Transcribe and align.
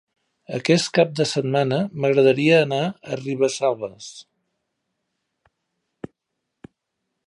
Aquest 0.57 0.87
cap 0.97 1.11
de 1.19 1.27
setmana 1.31 1.77
m'agradaria 2.05 2.57
anar 2.61 2.81
a 2.87 3.21
Ribesalbes. 3.21 4.09